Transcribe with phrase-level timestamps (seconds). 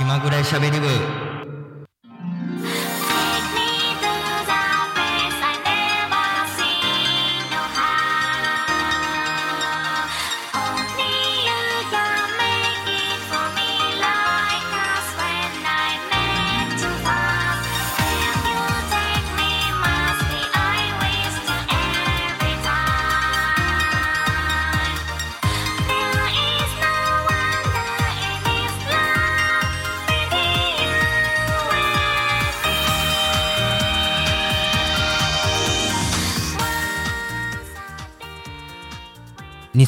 [0.00, 1.29] 気まぐれしゃべり部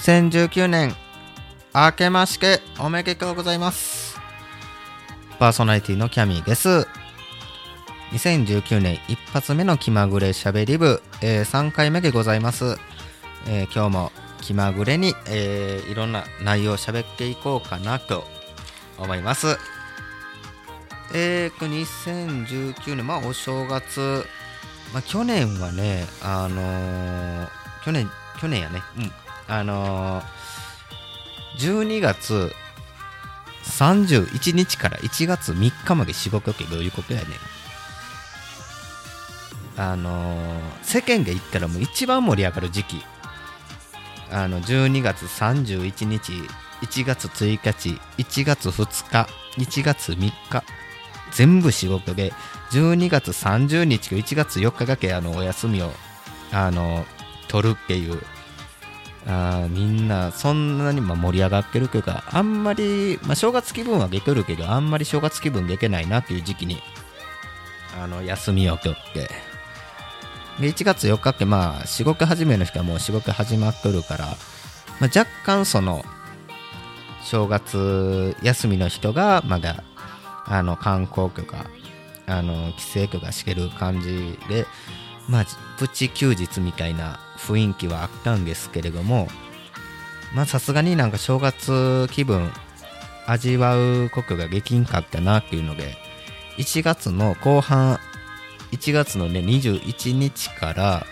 [0.02, 0.92] 2019年
[1.72, 4.18] 明けましておめでとうございます。
[5.38, 6.88] パーソナリティのキャミーです。
[8.10, 12.76] 2019年一発目の気まぐれしゃべり部、えー3回目でございます、
[13.46, 18.24] えー今日も気まぐれに、えーいろんな内容を喋っていこうかなと
[18.98, 19.56] 思います。
[21.14, 24.24] えーと2019年まあお正月
[24.92, 27.48] まあ去年はねあのー
[27.84, 28.82] 去年去年やね。
[28.98, 29.12] うん。
[29.48, 30.24] あのー
[31.58, 32.50] 12月
[33.64, 37.28] 31日から1月3日まで仕事ってどういうことやねん。
[39.76, 43.02] あのー世間で言ったらもう一番盛り上がる時期。
[44.30, 46.32] あの12月31日
[46.80, 49.28] 1月1日1月2日
[49.60, 50.64] 1月3日
[51.32, 52.32] 全部仕事で
[52.70, 55.90] 12月30日と1月4日だけあのお休みを
[56.50, 57.04] あの
[57.48, 58.22] 取るっていう。
[59.26, 66.80] あみんなそんなにま盛り上がってるというかあんまり、まあ、正月気分はできるけどあんまり正月気分できないなっていう時期に
[68.00, 69.52] あの休みを取って。
[70.60, 74.26] で1月4日ってまあ仕事始めの人はもう仕事始まっとるから、
[75.00, 76.04] まあ、若干その
[77.24, 79.82] 正月休みの人がまだ
[80.44, 81.66] あの観光とか
[82.26, 84.66] あの帰省とかしてる感じで
[85.32, 85.46] まあ
[85.78, 89.28] プチ休日みたいな雰囲気はあったんですけれども
[90.46, 92.52] さすがになんか正月気分
[93.26, 95.96] 味わうことができんかったなっていうので
[96.58, 97.98] 1月の後半
[98.72, 101.06] 1月のね21日から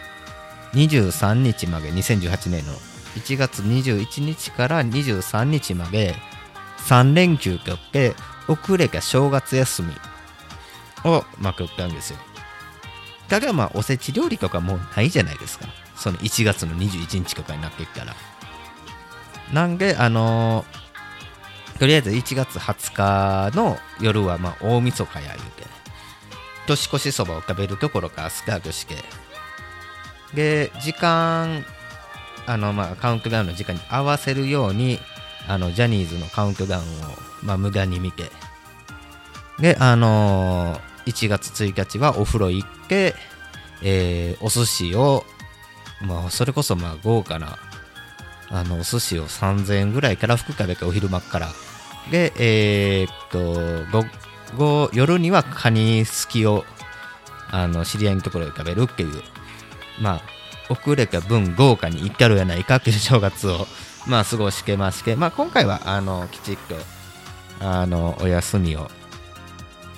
[0.75, 2.75] 23日まで2018年の
[3.17, 6.15] 1月21日から23日まで
[6.89, 8.15] 3連休とって
[8.49, 9.95] 遅れた正月休み
[11.05, 12.19] をまくったんですよ。
[13.31, 15.67] だからまあおせち料理とかもうないじゃないですか。
[15.97, 18.15] その1月の21日とかになってきたら。
[19.53, 20.81] なんであのー
[21.79, 25.65] とりあえず1月20日の夜はまあ大晦日や言うて。
[26.67, 28.97] 年越しそばを食べるところからスタートして。
[30.35, 31.65] で時間
[32.47, 34.99] あのまあカウントダウンの時間に合わせるように
[35.49, 36.87] あのジャニーズのカウントダウンを
[37.43, 38.31] まあ無駄に見て。
[39.61, 43.15] であのー1月1日はお風呂行って、
[43.83, 45.25] えーお寿司を
[46.03, 47.59] まあそれこそまあ豪華な
[48.51, 51.49] あのお寿司を3000円ぐらいから福食べてお昼間から。
[52.11, 54.05] でえーっと午
[54.57, 56.65] 後夜にはカニすきを
[57.51, 59.23] あの知り合いのところで食べるっていう。
[60.01, 60.23] まあ
[60.73, 63.67] 遅れた分豪華に行ったるやないかっていう正月を
[64.07, 65.17] まあ過ごしてまして。
[65.17, 66.77] まあ今回はあのきちっと
[67.61, 68.91] あのお休みを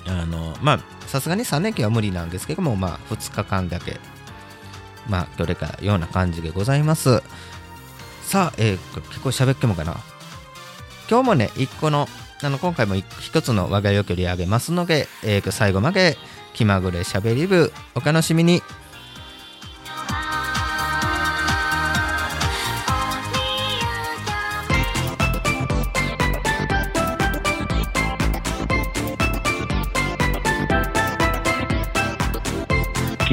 [0.05, 3.99] あのまあさすがに3連休は無理なんですけどもまあ2日間だけ
[5.07, 7.21] まあどれかような感じでございます。
[8.23, 9.97] さあ、えー結構喋ってもかな。
[11.09, 12.07] 今日もね1個の
[12.41, 16.17] あの今回も1つの話題を取り上げますので、えー最後まで
[16.53, 18.61] 気まぐれしゃべり部お楽しみに。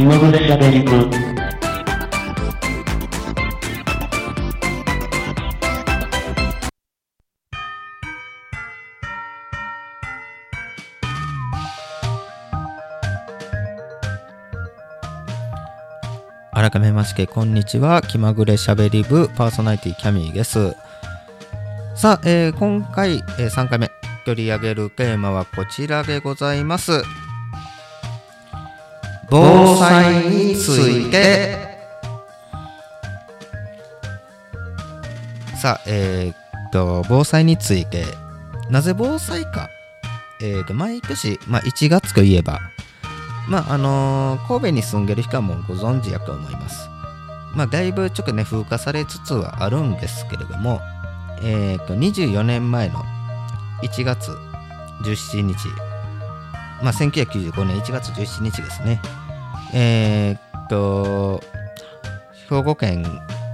[0.01, 1.11] Only you can 気まぐれしゃべり部
[16.53, 18.01] 改めましてこんにちは。
[18.01, 20.75] 気まぐれしゃべり部パーソナリティキャミーです。
[21.95, 23.91] さあ、えー今回、え3回目
[24.25, 27.03] 取り上げるテーマはこちらでございます。
[29.31, 31.57] 防災について
[35.61, 38.05] さあえーっと防災について
[38.71, 39.69] なぜ防災か
[40.41, 42.61] えーっと毎年、まあ、1月といえば
[43.49, 46.89] まああのー神戸に住んでる人はもうご存知やと思います。
[47.55, 50.81] まあだいぶちょっとね風化されつつはあるんですけれども、
[51.43, 53.05] えー、と24年前の
[53.83, 54.31] 1月
[55.03, 55.69] 17日、
[56.83, 59.01] まあ、1995年1月17日ですね。
[59.73, 61.43] えーっと、
[62.49, 63.05] 兵庫県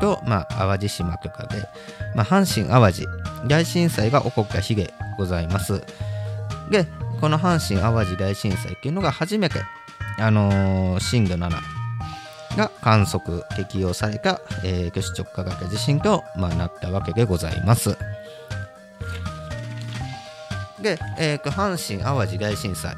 [0.01, 1.69] と、まあ、淡路島とかで、
[2.15, 3.07] まあ、阪神・淡路
[3.47, 5.83] 大震災が起こった日でございます。
[6.71, 6.87] で、
[7.21, 9.61] この阪神・淡路大震災っていうのが初めて、
[10.19, 11.51] あのー震度7
[12.57, 17.99] が観測適用された、えー、首都直下型地震と、まあ、なったわけでございます。
[20.81, 22.97] で、えー阪神・淡路大震災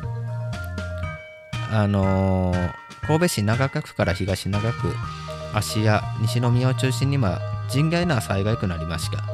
[1.73, 4.95] あのー神戸市長川区から東長区
[5.55, 7.41] 芦屋西宮を中心にまあ
[7.71, 9.25] 甚大な災害となりました。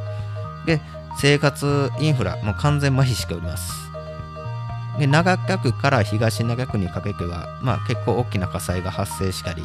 [0.65, 0.81] で
[1.19, 3.73] 生活インフラもう完全麻痺しております。
[4.99, 9.63] で長川区から東長区にかけては、まあ、結構大きな火災が発生したり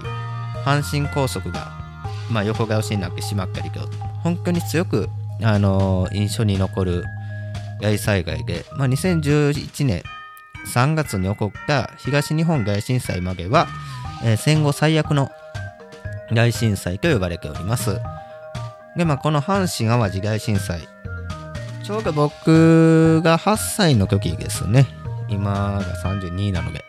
[0.65, 1.71] 阪神高速が、
[2.31, 3.81] まあ、横倒しになってしまったりと
[4.23, 5.07] 本当に強く、
[5.43, 7.03] あのー印象に残る
[7.79, 10.01] 大災害で、まあ、2011年
[10.73, 13.67] 3月に起こった東日本大震災までは、
[14.23, 15.31] えー戦後最悪の
[16.33, 17.99] 大震災と呼ばれております。
[18.95, 20.87] で、まあ、この阪神・淡路大震災、
[21.83, 24.85] ちょうど僕が8歳の時ですね。
[25.27, 26.83] 今が32なので。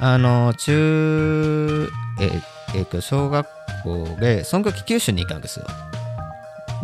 [0.00, 1.88] あの、中、
[2.20, 2.40] えー
[2.74, 3.46] えーと、小学
[3.84, 5.66] 校で、その時九州に行ったんですよ。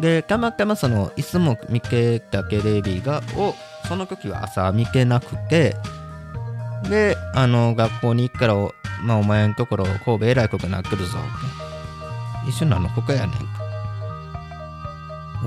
[0.01, 3.55] で、たまたまその、いつも見てたテレビが、を、
[3.89, 5.75] その時は朝見てなくて、
[6.89, 8.55] で、あの、学校に行くから、
[9.03, 11.19] まあ、お前んところ、神戸えらいことなってるぞ。
[12.47, 13.31] 一緒なの、ここやねん。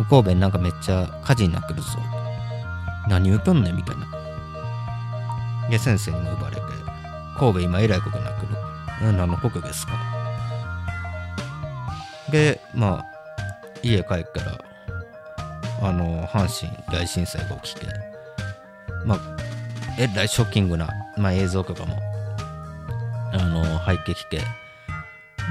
[0.10, 1.88] 神戸なんかめっちゃ火事になってるぞ。
[3.08, 4.08] 何言うとんねんみたいな。
[5.70, 6.62] で、先生にも呼ばれて、
[7.38, 8.48] 神戸今えらいことなってる。
[9.02, 9.94] 何のことですか？
[12.32, 13.06] で、まあ、
[13.82, 14.58] 家帰ったら、
[15.82, 17.88] あの、阪神大震災が起きて、
[19.06, 19.20] まあ、
[19.98, 20.88] えらいショッキングな、
[21.18, 22.00] まあ、映像とかも、
[23.32, 24.42] あの、入ってきて、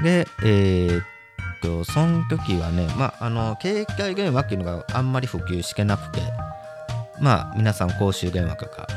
[0.03, 1.03] で、えーっ
[1.61, 6.21] と、その時はね、まあ、あの、警戒電話っていうのがあんまり普及してなくて、
[7.19, 8.87] まあ、皆さん公衆電話とか、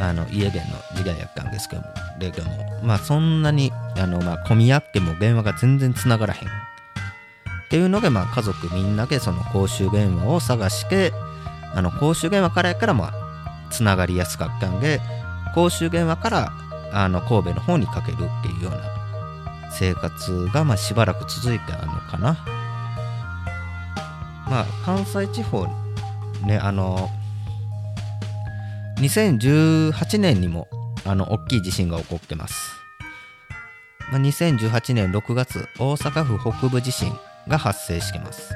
[0.00, 1.88] あの、家電の時代やったんですけども、
[2.18, 6.48] ででも、まあ、そんなに、あの、まあ、混み合っても電話が全然繋がらへん。
[6.48, 6.50] っ
[7.70, 11.12] ていうので、まあ、家族みんなでその公衆電話を探して、
[11.74, 13.12] あの、公衆電話からやから、まあ、
[13.70, 15.00] つながりやすかったんで、
[15.54, 16.52] 公衆電話から、
[16.92, 18.80] あの、神戸の方にかけるっていうような
[19.70, 22.34] 生活が、まあ、しばらく続いてあるのかな。
[24.48, 25.66] まあ、関西地方、
[26.46, 27.10] ね、あの、
[28.98, 30.68] 2018年にも、
[31.04, 32.78] あの、大きい地震が起こってます。
[34.10, 37.12] まあ、2018年6月、大阪府北部地震
[37.46, 38.54] が発生してます。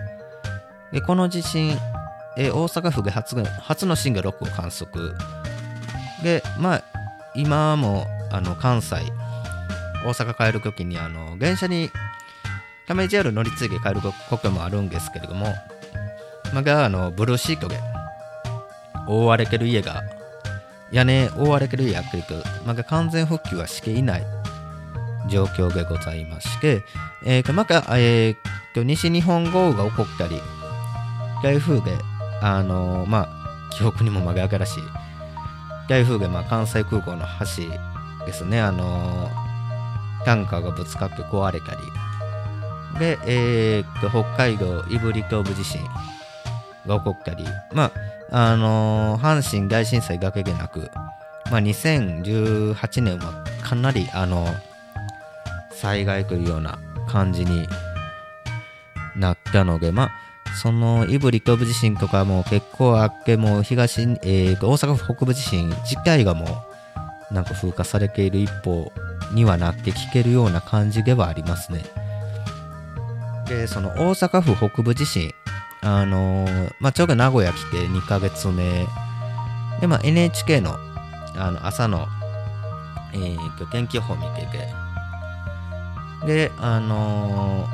[0.92, 1.76] でこの地震、
[2.36, 5.14] え大阪府で初初の震度6を観測。
[6.22, 6.84] で、まあ、
[7.34, 8.96] 今もあの関西、
[10.04, 11.90] 大阪帰るときにあの電車に
[12.88, 15.46] 亀 JR 乗り継いで帰ることもあるんですけれども、
[16.54, 17.78] まだあのブルーシートで
[19.06, 20.02] 覆われてる家が、
[20.90, 22.22] 屋根覆われてる家が来る、
[22.66, 24.24] まだ完全復旧はしていない
[25.28, 26.82] 状況でございまして、
[27.24, 28.36] えーまた、えー
[28.74, 30.40] と西日本豪雨が起こったり、
[31.42, 31.92] 台風で、
[32.40, 34.82] あのーまあ、記憶にもまだ新しい、
[35.88, 37.91] 台風で、まあ、関西空港の橋
[38.26, 39.52] ですね、あのー
[40.24, 41.80] タンカーがぶつかって壊れたり、
[42.98, 45.80] で、えーと北海道胆振東部地震
[46.86, 47.90] が起こったり、ま
[48.30, 50.90] あ、あのー阪神大震災だけでなく、
[51.50, 54.46] まあ、2018年はかなり、あの
[55.72, 57.66] 災害というような感じに
[59.16, 60.10] なったので、まあ、
[60.54, 66.71] その胆振東部地震とかも結構あって、もう東、えー大阪府北部地震自体がもう、
[67.32, 68.92] なんか風化されている一方
[69.32, 71.84] にはなって聞けるような感じではありますね。
[73.46, 75.32] で、その大阪府北部地震、
[75.80, 78.86] あのーまあ、ちょうど名古屋来て2ヶ月目、
[79.80, 80.76] で、まあ、NHK の
[81.34, 82.06] あの朝の、
[83.14, 84.68] えー天気予報見てて、
[86.26, 87.66] で、あの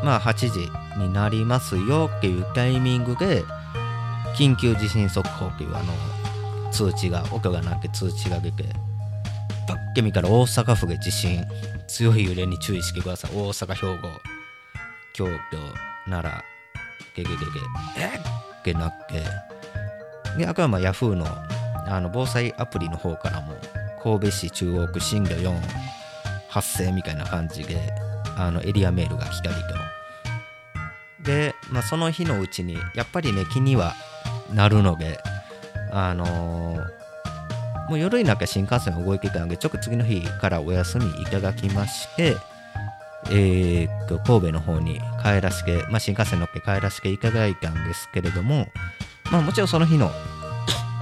[0.00, 3.44] ーまあ、8時になりますよっていうタイミングで、
[4.36, 5.92] 緊急地震速報っていうあの、
[6.70, 8.64] 通知が、音が鳴って通知が出て、
[9.70, 11.46] バッケ見たら大阪府で地震、
[11.86, 13.30] 強い揺れに注意してください。
[13.32, 14.08] 大阪、兵庫、
[15.12, 15.30] 京都、
[16.10, 16.44] 奈
[17.16, 17.60] 良、ゲゲゲゲ、
[17.98, 18.16] え？
[18.16, 18.20] っ
[18.58, 19.22] ってなって、
[20.36, 21.24] で、あとはまあヤフーの
[21.86, 23.54] あの防災アプリの方からも、
[24.02, 25.54] 神戸市中央区震度4
[26.48, 27.92] 発生みたいな感じで、
[28.36, 31.22] あのエリアメールが来たりと。
[31.22, 33.94] で、まあ、その日のうちに、やっぱりね、気には
[34.52, 35.20] なるので、
[35.92, 36.99] あのー
[37.90, 42.36] もう夜になきゃ新幹線は動いてたんで、ちょっと次の日からお休みいただきまして、
[43.30, 48.68] えーっと、神戸の方に帰らせて、まあ、新幹線乗って帰らせていただいたんですけれども、
[49.32, 50.12] まあ、もちろんその日の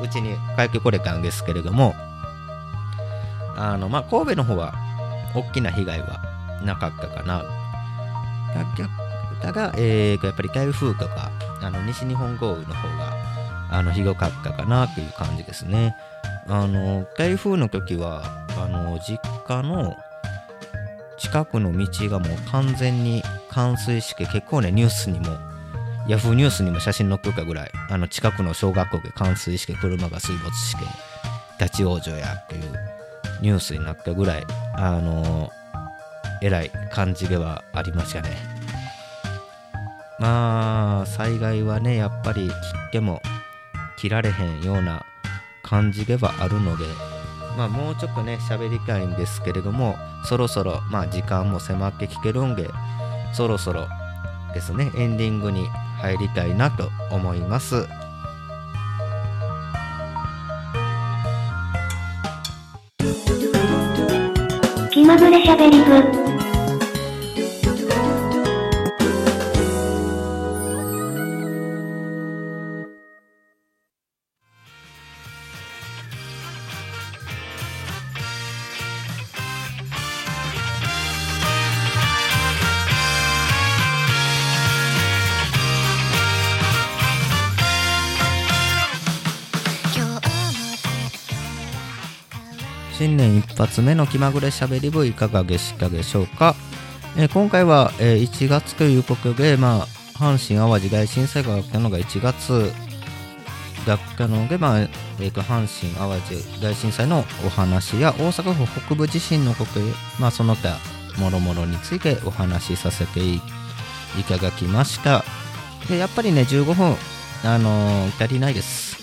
[0.03, 1.95] うちに帰ってこれたんですけれども、
[3.55, 4.73] あの、まあ、神戸の方は
[5.35, 7.45] 大きな被害はなかったかな。
[9.43, 11.31] だが、えー、やっぱり台風とか、
[11.61, 13.13] あの、西日本豪雨の方が、
[13.71, 15.95] あの、ひどかったかなという感じですね。
[16.49, 19.97] あの、台風の時は、あの、実家の
[21.19, 25.27] 近くの道がもう完全に冠水して、結構ね、ニュースにも、
[26.07, 30.85] ヤフーニュースにも写真載ってたぐらい、あの、近くの小学校で冠水して、車が水没して、
[31.63, 32.63] 立ち往生やっていう
[33.43, 35.51] ニュースになったぐらい、あの、
[36.41, 38.31] えらい感じではありましたね。
[40.19, 42.55] まあ、災害はね、やっぱり切
[42.89, 43.21] っても
[43.99, 45.05] 切られへんような
[45.69, 46.85] 感じではあるので、
[47.59, 52.71] まあ、もうちょっとね、喋りたいんですけれども、そろそろ、まあ、時間も迫ってきてるんで、
[53.35, 53.87] そろそろ
[54.55, 55.67] ですね、エンディングに
[56.01, 57.87] 入りたいなと思います。
[64.91, 65.98] 気まぐれしゃべり部
[92.99, 96.57] 新年一発目の気まぐれしゃべり部いかがでしたでしょうか、
[97.17, 99.87] えー今回は、えー1月ということで、まあ、
[100.19, 102.73] 阪神・淡路大震災が起きたのが1月
[103.87, 109.79] だったので、まあえーと阪神・淡路大震災のお話や大阪府北部地震のこと、
[110.21, 110.77] まあ、その他
[111.21, 113.41] もろもろについてお話しさせてい
[114.19, 115.23] いただきました。
[115.89, 116.97] でやっぱりね15分、
[117.45, 118.99] あのー足りないです。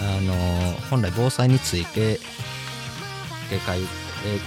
[0.00, 2.20] あのー本来防災について
[3.54, 3.86] でかい、えー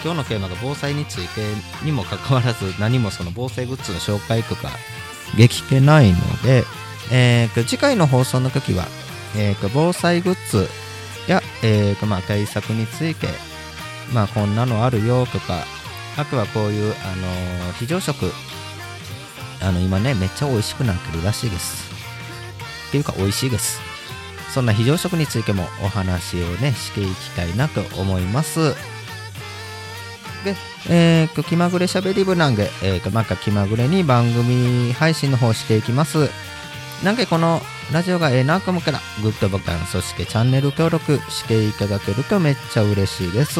[0.03, 1.41] 今日のテーマが防災について
[1.85, 4.69] にもかかわらず何もその防災グッズの紹介とか
[5.37, 6.63] できてないので、
[7.11, 8.85] えー次回の放送の時は、
[9.37, 10.67] えー防災グッズ
[11.31, 13.27] や、えーまあ、対策について、
[14.13, 15.63] まあ、こんなのあるよとか
[16.17, 18.31] あとはこういう、あのー非常食
[19.61, 21.87] あの今ねめっちゃ美味しくなってるらしいです。
[22.89, 23.79] っていうか美味しいです。
[24.53, 28.75] そんな非常食についてもお話をねしていきたいなと思います。
[30.43, 30.55] で、
[30.89, 36.29] えーと、気まぐれしゃべり部なんで、えー、また気まぐれに番組配信の方していきます。
[37.03, 43.59] なんでこのラジオがええなと思ったら、グッドボタン、そしてチャンネル登録していただけるとめっちゃ嬉しいです。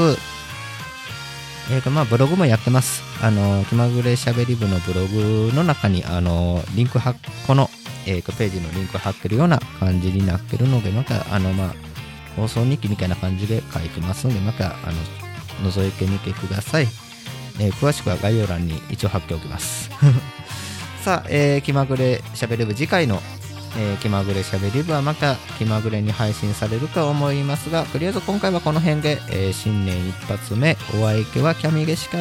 [1.70, 3.04] えーと、まあ、ブログもやってます。
[3.22, 7.16] あの、気まぐれしゃべり部のブログの中に、あの、リンク貼っ、
[7.46, 7.70] この、
[8.06, 11.74] えーと、ページのリンク貼ってるような感じになってるので、また、あの、まあ、
[12.38, 15.27] 放送日記みたいな感じで書いてますので、また、あの、
[15.62, 16.88] 覗いてみてください。
[17.60, 19.90] えー詳しくは概要欄に一応貼っておきます。
[21.04, 23.22] さあ、えー気まぐれしゃべり部次回の、
[23.78, 32.18] えー気まぐれしゃべり部はまた気まぐれに配信されると思いますが、とりあえず今回はこの辺で、えー新年一発目、お相手はキャミゲシカ。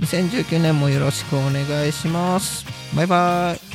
[0.00, 2.66] 2019年もよろしくお願いします。
[2.94, 3.65] バイバイ。